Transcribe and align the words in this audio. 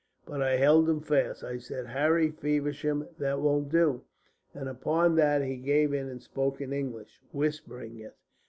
But 0.25 0.41
I 0.41 0.55
held 0.57 0.89
him 0.89 0.99
fast. 0.99 1.43
I 1.43 1.59
said, 1.59 1.85
'Harry 1.85 2.31
Feversham, 2.31 3.07
that 3.19 3.39
won't 3.39 3.69
do,' 3.69 4.01
and 4.51 4.67
upon 4.67 5.13
that 5.17 5.43
he 5.43 5.57
gave 5.57 5.93
in 5.93 6.09
and 6.09 6.23
spoke 6.23 6.59
in 6.59 6.73
English, 6.73 7.21
whispering 7.31 7.99
it. 7.99 8.17